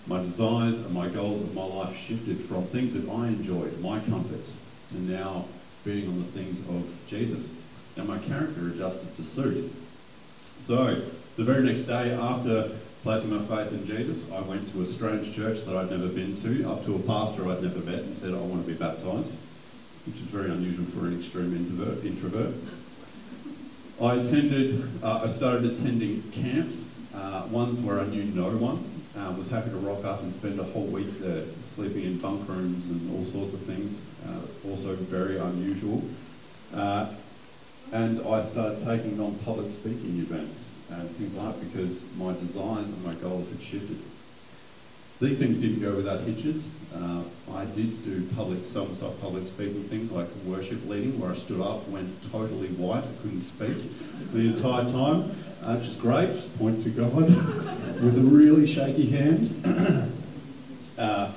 [0.06, 4.00] My desires and my goals of my life shifted from things that I enjoyed, my
[4.00, 5.46] comforts, to now
[5.84, 7.58] being on the things of Jesus.
[7.96, 9.72] And my character adjusted to suit.
[10.60, 11.02] So
[11.36, 12.70] the very next day after
[13.02, 16.36] placing my faith in Jesus, I went to a strange church that I'd never been
[16.42, 19.34] to, up to a pastor I'd never met, and said, I want to be baptised,
[20.06, 22.04] which is very unusual for an extreme introvert.
[22.04, 22.54] introvert.
[24.02, 28.84] I attended, uh, I started attending camps, uh, ones where I knew no one,
[29.16, 32.48] uh, was happy to rock up and spend a whole week there, sleeping in bunk
[32.48, 36.02] rooms and all sorts of things, uh, also very unusual.
[36.74, 37.12] Uh,
[37.92, 42.88] and I started taking on public speaking events and things like that because my desires
[42.88, 43.98] and my goals had shifted.
[45.20, 46.68] These things didn't go without hitches.
[46.94, 47.22] Uh,
[47.54, 51.60] I did do public, some sort public speaking things like worship leading, where I stood
[51.60, 53.76] up, went totally white, I couldn't speak
[54.32, 55.30] the entire time,
[55.62, 57.14] uh, which is great, just point to God
[58.02, 60.10] with a really shaky hand.
[60.98, 61.32] uh,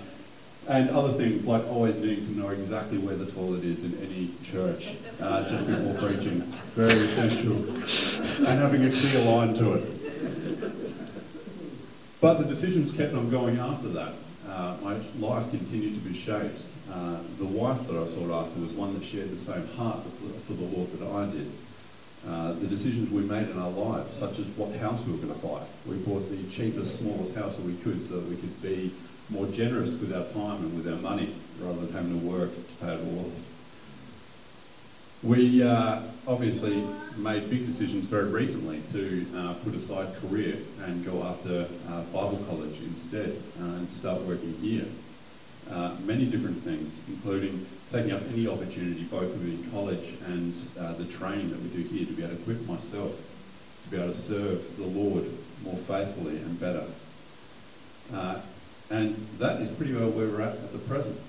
[0.69, 4.31] and other things like always needing to know exactly where the toilet is in any
[4.43, 6.41] church uh, just before preaching.
[6.75, 7.55] Very essential.
[8.45, 9.93] And having a clear line to it.
[12.19, 14.13] But the decisions kept on going after that.
[14.57, 16.65] Uh, my life continued to be shaped.
[16.91, 19.99] Uh, the wife that I sought after was one that shared the same heart
[20.47, 21.51] for the Lord that I did.
[22.27, 25.39] Uh, the decisions we made in our lives, such as what house we were going
[25.39, 25.61] to buy.
[25.85, 28.91] We bought the cheapest, smallest house that we could so that we could be
[29.29, 32.61] more generous with our time and with our money rather than having to work to
[32.83, 33.46] pay it all off.
[35.23, 36.83] We uh, obviously
[37.17, 42.37] made big decisions very recently to uh, put aside career and go after uh, Bible
[42.47, 44.85] college instead uh, and start working here.
[45.71, 51.05] Uh, many different things, including taking up any opportunity, both within college and uh, the
[51.05, 53.19] training that we do here, to be able to equip myself
[53.83, 55.25] to be able to serve the Lord
[55.63, 56.85] more faithfully and better.
[58.89, 61.19] And that is pretty well where we're at at the present.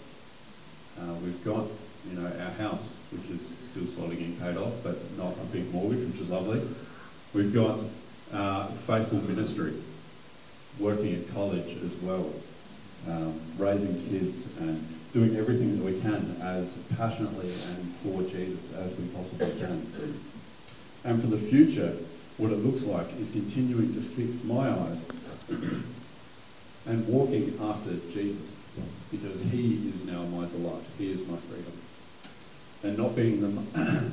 [1.25, 1.67] We've got,
[2.07, 5.73] you know, our house, which is still slowly getting paid off, but not a big
[5.73, 6.61] mortgage, which is lovely.
[7.35, 7.81] We've got
[8.33, 9.75] uh, faithful ministry,
[10.79, 12.31] working at college as well,
[13.09, 18.97] um, raising kids and doing everything that we can as passionately and for Jesus as
[18.97, 19.87] we possibly can.
[21.05, 21.97] And for the future,
[22.37, 25.05] what it looks like is continuing to fix my eyes
[26.87, 28.57] and walking after Jesus
[29.11, 30.85] because he is now my delight.
[30.99, 31.73] He is my freedom.
[32.83, 33.49] And not being the.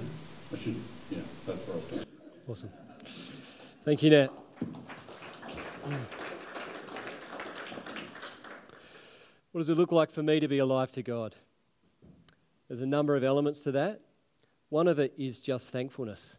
[0.53, 0.75] I should,
[1.11, 2.07] yeah, that's where I start.
[2.47, 2.69] Awesome.
[3.83, 4.31] Thank you, Nat.
[9.51, 11.35] What does it look like for me to be alive to God?
[12.67, 14.01] There's a number of elements to that.
[14.69, 16.37] One of it is just thankfulness.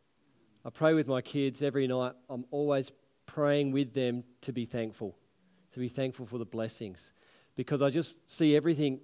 [0.64, 2.12] I pray with my kids every night.
[2.28, 2.90] I'm always
[3.26, 5.16] praying with them to be thankful,
[5.70, 7.12] to be thankful for the blessings.
[7.54, 9.00] Because I just see everything,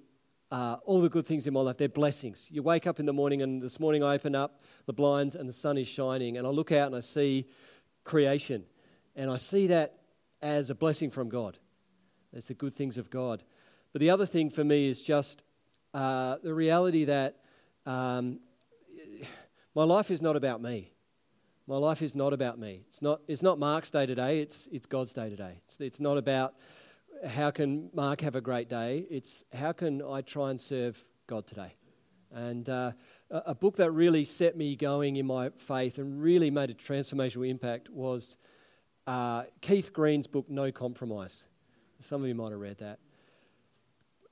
[0.53, 2.47] uh, all the good things in my life, they're blessings.
[2.51, 5.49] You wake up in the morning, and this morning I open up the blinds and
[5.49, 7.49] the sun is shining, and I look out and I see
[8.05, 8.65] creation.
[9.17, 10.01] And I see that
[10.43, 11.57] as a blessing from God.
[12.35, 13.43] It's the good things of God.
[13.95, 15.43] But the other thing for me is just
[15.95, 17.39] uh, the reality that
[17.87, 18.39] um,
[19.75, 20.93] my life is not about me.
[21.67, 22.85] My life is not about me.
[22.89, 25.63] It's not, it's not Mark's day today, it's, it's God's day today.
[25.65, 26.55] It's, it's not about
[27.27, 31.47] how can Mark have a great day, it's how can I try and serve God
[31.47, 31.75] today.
[32.35, 32.93] And uh,
[33.31, 37.49] a book that really set me going in my faith and really made a transformational
[37.49, 38.39] impact was
[39.07, 41.47] uh, Keith Green's book, No Compromise.
[42.01, 42.99] Some of you might have read that.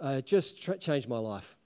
[0.03, 1.57] Uh, it just tra- changed my life.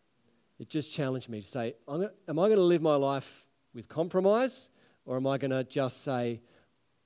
[0.59, 3.89] It just challenged me to say, gonna, Am I going to live my life with
[3.89, 4.71] compromise,
[5.05, 6.41] or am I going to just say,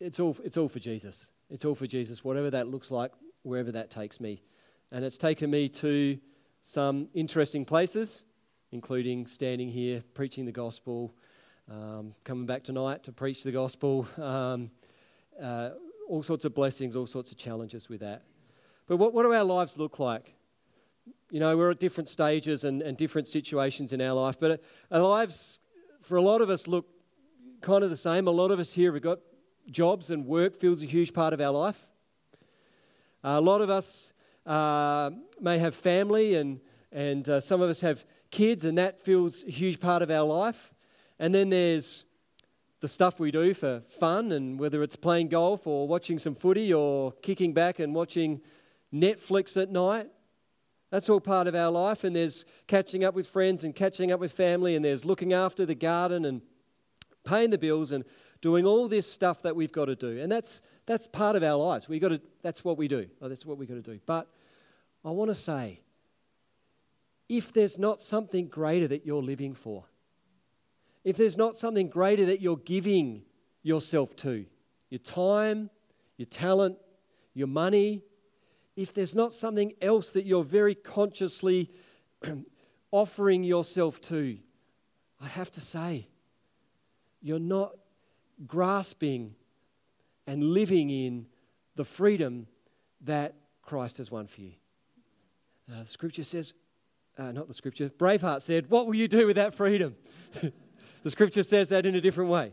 [0.00, 1.32] it's all, it's all for Jesus?
[1.50, 3.12] It's all for Jesus, whatever that looks like,
[3.48, 4.42] wherever that takes me.
[4.92, 6.18] And it's taken me to
[6.60, 8.24] some interesting places,
[8.72, 11.14] including standing here preaching the gospel,
[11.70, 14.70] um, coming back tonight to preach the gospel, um,
[15.42, 15.70] uh,
[16.08, 18.22] all sorts of blessings, all sorts of challenges with that.
[18.86, 20.34] But what, what do our lives look like?
[21.30, 25.00] You know, we're at different stages and, and different situations in our life, but our
[25.00, 25.60] lives,
[26.02, 26.86] for a lot of us, look
[27.60, 28.26] kind of the same.
[28.26, 29.18] A lot of us here have got
[29.70, 31.87] jobs and work feels a huge part of our life.
[33.24, 34.12] A lot of us
[34.46, 36.60] uh, may have family, and,
[36.92, 40.24] and uh, some of us have kids, and that feels a huge part of our
[40.24, 40.72] life.
[41.18, 42.04] And then there's
[42.80, 46.72] the stuff we do for fun, and whether it's playing golf or watching some footy
[46.72, 48.40] or kicking back and watching
[48.94, 50.08] Netflix at night.
[50.90, 54.20] That's all part of our life, and there's catching up with friends and catching up
[54.20, 56.40] with family, and there's looking after the garden and
[57.24, 58.04] paying the bills and
[58.40, 60.18] doing all this stuff that we've got to do.
[60.20, 61.88] And that's, that's part of our lives.
[61.88, 63.08] We got to, that's what we do.
[63.20, 64.00] Oh, that's what we've got to do.
[64.06, 64.28] But
[65.04, 65.80] I want to say
[67.28, 69.84] if there's not something greater that you're living for,
[71.04, 73.22] if there's not something greater that you're giving
[73.62, 74.46] yourself to,
[74.90, 75.70] your time,
[76.16, 76.78] your talent,
[77.34, 78.02] your money,
[78.76, 81.70] if there's not something else that you're very consciously
[82.90, 84.38] offering yourself to,
[85.20, 86.08] I have to say,
[87.20, 87.72] you're not
[88.46, 89.34] grasping
[90.26, 91.26] and living in
[91.76, 92.46] the freedom
[93.02, 94.52] that Christ has won for you.
[95.70, 96.54] Uh, the scripture says,
[97.18, 99.96] uh, not the scripture, Braveheart said, What will you do with that freedom?
[101.02, 102.52] the scripture says that in a different way.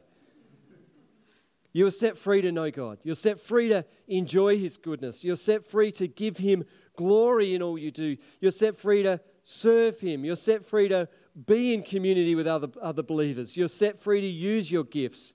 [1.71, 2.99] You are set free to know God.
[3.03, 5.23] You're set free to enjoy His goodness.
[5.23, 6.63] You're set free to give Him
[6.95, 8.17] glory in all you do.
[8.39, 10.23] You're set free to serve Him.
[10.23, 11.07] You're set free to
[11.45, 13.57] be in community with other, other believers.
[13.57, 15.33] You're set free to use your gifts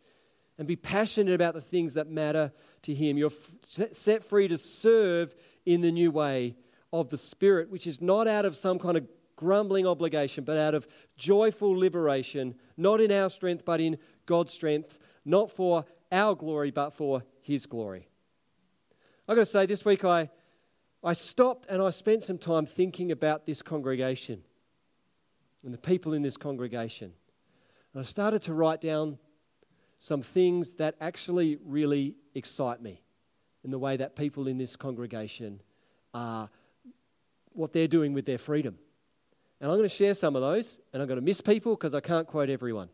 [0.60, 3.16] and be passionate about the things that matter to Him.
[3.16, 6.54] You're f- set free to serve in the new way
[6.92, 10.74] of the Spirit, which is not out of some kind of grumbling obligation, but out
[10.74, 13.96] of joyful liberation, not in our strength, but in
[14.26, 18.06] God's strength, not for our glory, but for His glory.
[19.26, 20.28] I've got to say, this week I,
[21.02, 24.42] I stopped and I spent some time thinking about this congregation
[25.64, 27.14] and the people in this congregation.
[27.94, 29.16] And I started to write down
[30.02, 33.02] some things that actually really excite me
[33.62, 35.60] in the way that people in this congregation
[36.14, 36.48] are,
[37.52, 38.76] what they're doing with their freedom.
[39.60, 41.94] And I'm going to share some of those, and I'm going to miss people because
[41.94, 42.88] I can't quote everyone.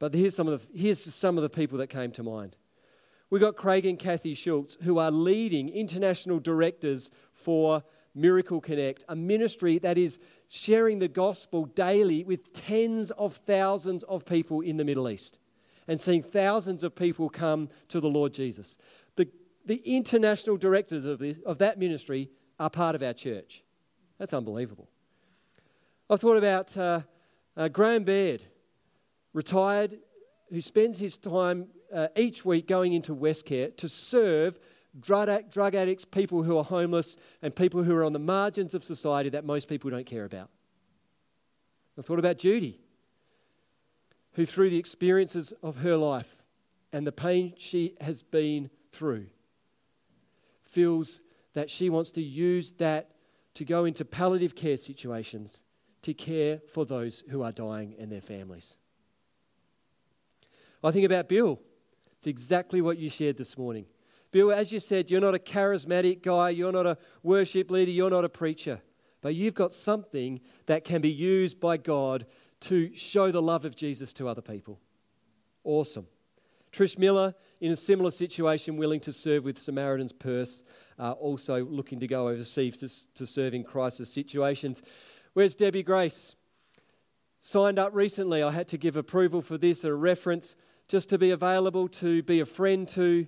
[0.00, 2.56] But here's some of the, here's some of the people that came to mind.
[3.30, 7.84] We've got Craig and Kathy Schultz, who are leading international directors for
[8.16, 14.24] Miracle Connect, a ministry that is sharing the gospel daily with tens of thousands of
[14.24, 15.38] people in the Middle East
[15.88, 18.78] and seeing thousands of people come to the Lord Jesus.
[19.16, 19.28] The,
[19.64, 23.62] the international directors of, this, of that ministry are part of our church.
[24.18, 24.88] That's unbelievable.
[26.08, 27.00] I've thought about uh,
[27.56, 28.44] uh, Graham Baird,
[29.32, 29.98] retired,
[30.50, 34.58] who spends his time uh, each week going into Westcare to serve
[35.00, 38.84] drug, drug addicts, people who are homeless, and people who are on the margins of
[38.84, 40.48] society that most people don't care about.
[41.98, 42.80] I've thought about Judy,
[44.36, 46.36] who, through the experiences of her life
[46.92, 49.26] and the pain she has been through,
[50.64, 51.22] feels
[51.54, 53.12] that she wants to use that
[53.54, 55.62] to go into palliative care situations
[56.02, 58.76] to care for those who are dying and their families.
[60.84, 61.58] I think about Bill.
[62.18, 63.86] It's exactly what you shared this morning.
[64.32, 68.10] Bill, as you said, you're not a charismatic guy, you're not a worship leader, you're
[68.10, 68.82] not a preacher,
[69.22, 72.26] but you've got something that can be used by God
[72.60, 74.80] to show the love of Jesus to other people.
[75.64, 76.06] Awesome.
[76.72, 80.62] Trish Miller, in a similar situation, willing to serve with Samaritan's Purse,
[80.98, 84.82] uh, also looking to go overseas to, to serve in crisis situations.
[85.32, 86.34] Where's Debbie Grace?
[87.40, 88.42] Signed up recently.
[88.42, 90.56] I had to give approval for this, a reference,
[90.88, 93.26] just to be available to be a friend to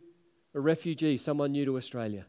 [0.54, 2.26] a refugee, someone new to Australia.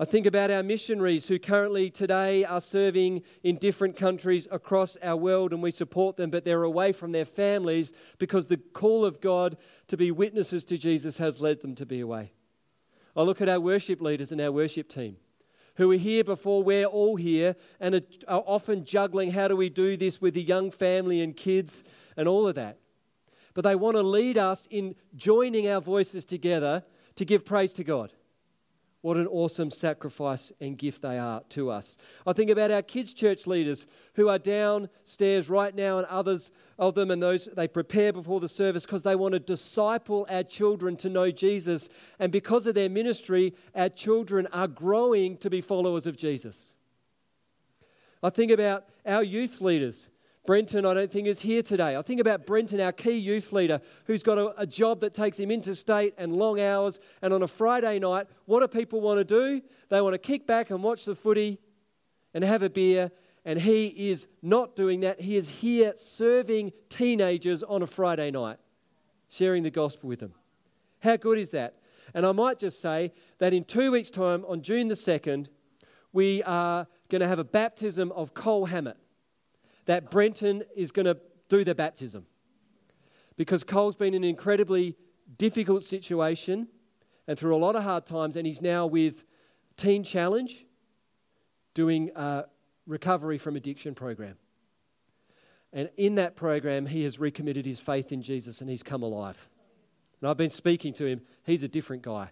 [0.00, 5.14] I think about our missionaries who currently today are serving in different countries across our
[5.14, 9.20] world and we support them, but they're away from their families because the call of
[9.20, 12.32] God to be witnesses to Jesus has led them to be away.
[13.14, 15.18] I look at our worship leaders and our worship team
[15.74, 19.98] who are here before we're all here and are often juggling how do we do
[19.98, 21.84] this with the young family and kids
[22.16, 22.78] and all of that.
[23.52, 26.84] But they want to lead us in joining our voices together
[27.16, 28.14] to give praise to God.
[29.02, 31.96] What an awesome sacrifice and gift they are to us.
[32.26, 36.94] I think about our kids' church leaders who are downstairs right now, and others of
[36.94, 40.96] them, and those they prepare before the service because they want to disciple our children
[40.98, 41.88] to know Jesus.
[42.18, 46.74] And because of their ministry, our children are growing to be followers of Jesus.
[48.22, 50.10] I think about our youth leaders
[50.50, 51.94] Brenton, I don't think, is here today.
[51.94, 55.38] I think about Brenton, our key youth leader, who's got a, a, job that takes
[55.38, 56.98] him interstate and long hours.
[57.22, 59.62] And on a Friday night, what do people want to do?
[59.90, 61.60] They want to kick back and watch the footy
[62.34, 63.12] and have a beer.
[63.44, 65.20] And he is not doing that.
[65.20, 68.58] He is here serving teenagers on a Friday night,
[69.28, 70.34] sharing the gospel with them.
[70.98, 71.76] How good is that?
[72.12, 75.46] And I might just say that in two weeks' time, on June the 2nd,
[76.12, 78.96] we are going to have a baptism of Cole Hammett
[79.90, 81.16] that Brenton is going to
[81.48, 82.26] do the baptism.
[83.36, 84.96] Because Cole's been in an incredibly
[85.36, 86.68] difficult situation
[87.26, 89.24] and through a lot of hard times, and he's now with
[89.76, 90.64] Teen Challenge
[91.74, 92.44] doing a
[92.86, 94.36] recovery from addiction program.
[95.72, 99.48] And in that program, he has recommitted his faith in Jesus and he's come alive.
[100.20, 102.30] And I've been speaking to him, he's a different guy.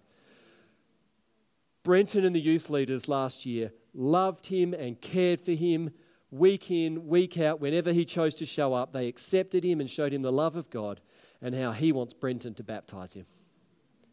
[1.84, 5.90] Brenton and the youth leaders last year loved him and cared for him
[6.30, 10.12] week in, week out, whenever he chose to show up, they accepted him and showed
[10.12, 11.00] him the love of God
[11.40, 13.26] and how he wants Brenton to baptize him.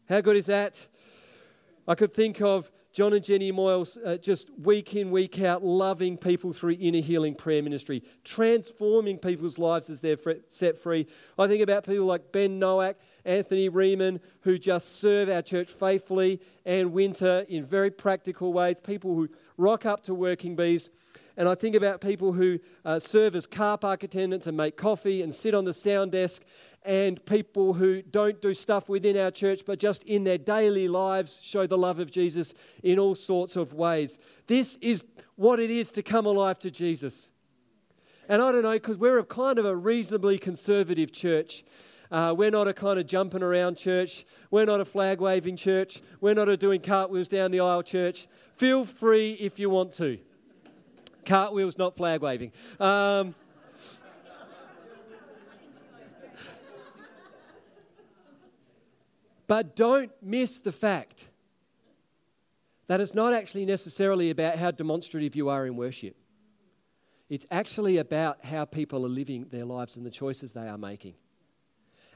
[0.08, 0.86] How good is that?
[1.88, 6.16] I could think of John and Jenny Moyles uh, just week in, week out, loving
[6.16, 10.16] people through inner healing prayer ministry, transforming people's lives as they're
[10.48, 11.06] set free.
[11.38, 16.40] I think about people like Ben Nowak, Anthony Riemann, who just serve our church faithfully,
[16.64, 20.88] and Winter in very practical ways, people who rock up to Working Bees
[21.36, 25.22] and I think about people who uh, serve as car park attendants and make coffee
[25.22, 26.42] and sit on the sound desk,
[26.84, 31.40] and people who don't do stuff within our church, but just in their daily lives
[31.42, 34.20] show the love of Jesus in all sorts of ways.
[34.46, 35.02] This is
[35.34, 37.32] what it is to come alive to Jesus.
[38.28, 41.64] And I don't know, because we're a kind of a reasonably conservative church.
[42.10, 44.24] Uh, we're not a kind of jumping around church.
[44.52, 46.00] We're not a flag waving church.
[46.20, 48.28] We're not a doing cartwheels down the aisle church.
[48.54, 50.18] Feel free if you want to.
[51.26, 52.52] Cartwheels, not flag waving.
[52.80, 53.34] Um,
[59.46, 61.28] but don't miss the fact
[62.86, 66.16] that it's not actually necessarily about how demonstrative you are in worship.
[67.28, 71.14] It's actually about how people are living their lives and the choices they are making.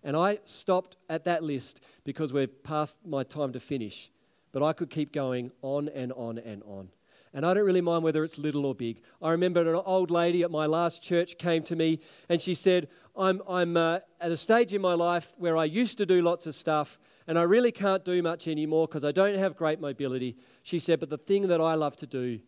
[0.05, 4.11] And I stopped at that list because we're past my time to finish.
[4.53, 6.89] But I could keep going on and on and on.
[7.33, 9.01] And I don't really mind whether it's little or big.
[9.23, 12.89] I remember an old lady at my last church came to me and she said,
[13.17, 16.47] I'm, I'm uh, at a stage in my life where I used to do lots
[16.47, 20.37] of stuff and I really can't do much anymore because I don't have great mobility.
[20.65, 22.41] She said, But the thing that I love to do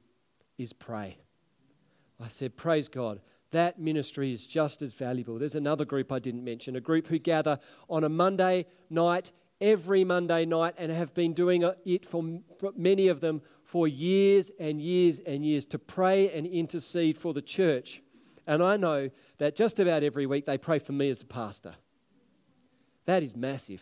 [0.58, 1.18] is pray.
[2.20, 3.20] I said, Praise God.
[3.52, 5.38] That ministry is just as valuable.
[5.38, 7.58] There's another group I didn't mention, a group who gather
[7.88, 9.30] on a Monday night,
[9.60, 12.40] every Monday night, and have been doing it for
[12.74, 17.40] many of them for years and years and years to pray and intercede for the
[17.40, 18.02] church.
[18.46, 19.08] And I know
[19.38, 21.74] that just about every week they pray for me as a pastor.
[23.06, 23.80] That is massive.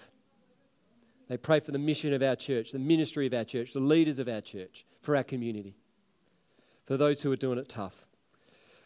[1.28, 4.20] They pray for the mission of our church, the ministry of our church, the leaders
[4.20, 5.74] of our church, for our community,
[6.86, 8.06] for those who are doing it tough.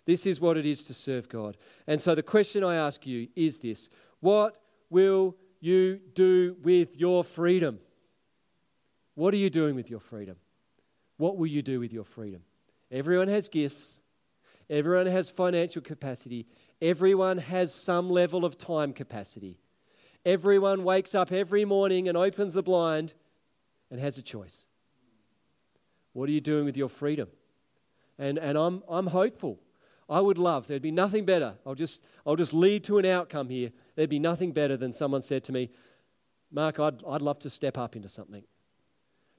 [0.06, 1.58] This is what it is to serve God.
[1.86, 3.90] And so the question I ask you is this
[4.20, 4.56] What
[4.88, 7.80] will you do with your freedom?
[9.16, 10.36] What are you doing with your freedom?
[11.16, 12.42] What will you do with your freedom?
[12.90, 14.00] Everyone has gifts,
[14.68, 16.46] everyone has financial capacity,
[16.80, 19.58] everyone has some level of time capacity.
[20.26, 23.12] Everyone wakes up every morning and opens the blind
[23.90, 24.66] and has a choice.
[26.14, 27.28] What are you doing with your freedom?
[28.18, 29.60] And, and I'm, I'm hopeful.
[30.08, 31.54] I would love, there'd be nothing better.
[31.66, 33.70] I'll just, I'll just lead to an outcome here.
[33.96, 35.70] There'd be nothing better than someone said to me,
[36.50, 38.44] Mark, I'd, I'd love to step up into something.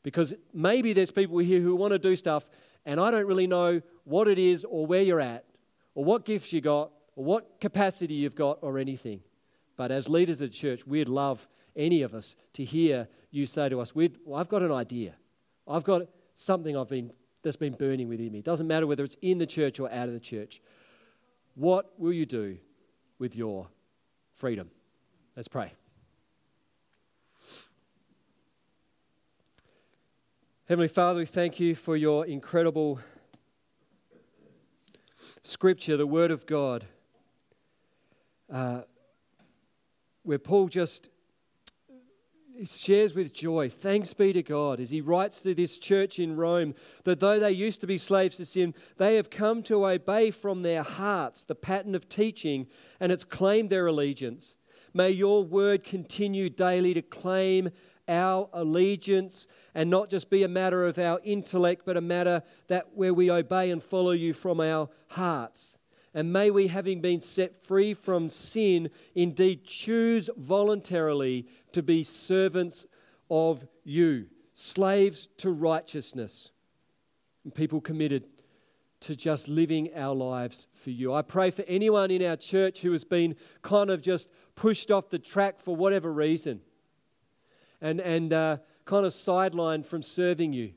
[0.06, 2.48] Because maybe there's people here who want to do stuff,
[2.86, 5.46] and I don't really know what it is or where you're at,
[5.96, 9.22] or what gifts you got, or what capacity you've got, or anything.
[9.78, 13.68] But as leaders of the church, we'd love any of us to hear you say
[13.68, 15.16] to us, well, I've got an idea.
[15.68, 16.04] I've got
[16.36, 18.38] something I've been, that's been burning within me.
[18.40, 20.62] It doesn't matter whether it's in the church or out of the church.
[21.56, 22.60] What will you do
[23.18, 23.70] with your
[24.36, 24.70] freedom?
[25.36, 25.74] Let's pray.
[30.68, 33.00] Heavenly Father, we thank you for your incredible
[35.44, 36.88] scripture, the Word of God,
[38.52, 38.82] uh,
[40.24, 41.10] where Paul just
[42.66, 46.74] shares with joy, thanks be to God, as he writes to this church in Rome,
[47.04, 50.64] that though they used to be slaves to sin, they have come to obey from
[50.64, 52.66] their hearts the pattern of teaching
[53.00, 54.56] and it's claimed their allegiance.
[54.96, 57.70] May your word continue daily to claim
[58.08, 62.96] our allegiance and not just be a matter of our intellect, but a matter that
[62.96, 65.78] where we obey and follow you from our hearts.
[66.14, 72.86] And may we, having been set free from sin, indeed choose voluntarily to be servants
[73.30, 76.52] of you, slaves to righteousness,
[77.44, 78.24] and people committed
[79.02, 81.14] to just living our lives for you.
[81.14, 85.10] I pray for anyone in our church who has been kind of just pushed off
[85.10, 86.62] the track for whatever reason
[87.82, 90.72] and, and uh, kind of sidelined from serving you,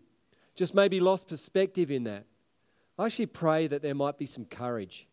[0.55, 2.25] just maybe lost perspective in that.
[2.99, 5.07] I actually pray that there might be some courage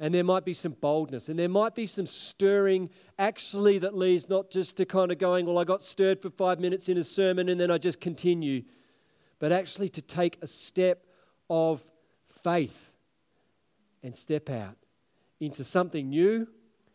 [0.00, 4.28] and there might be some boldness and there might be some stirring actually that leads
[4.28, 7.04] not just to kind of going, well, I got stirred for five minutes in a
[7.04, 8.62] sermon and then I just continue,
[9.38, 11.04] but actually to take a step
[11.50, 11.84] of
[12.28, 12.92] faith
[14.02, 14.76] and step out
[15.40, 16.46] into something new,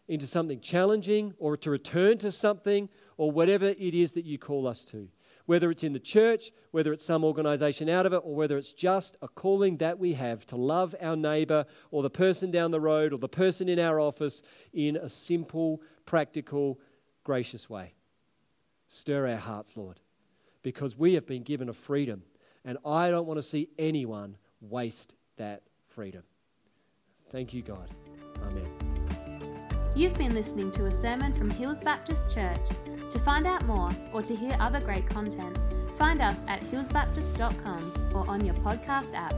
[0.07, 4.67] into something challenging, or to return to something or whatever it is that you call
[4.67, 5.09] us to.
[5.45, 8.71] Whether it's in the church, whether it's some organization out of it, or whether it's
[8.71, 12.79] just a calling that we have to love our neighbor or the person down the
[12.79, 14.41] road or the person in our office
[14.71, 16.79] in a simple, practical,
[17.23, 17.93] gracious way.
[18.87, 19.99] Stir our hearts, Lord,
[20.61, 22.23] because we have been given a freedom,
[22.63, 26.23] and I don't want to see anyone waste that freedom.
[27.31, 27.89] Thank you, God.
[28.43, 28.67] Amen.
[29.95, 32.69] You've been listening to a sermon from Hills Baptist Church.
[33.13, 35.55] To find out more or to hear other great content,
[35.99, 39.35] find us at hillsbaptist.com or on your podcast app.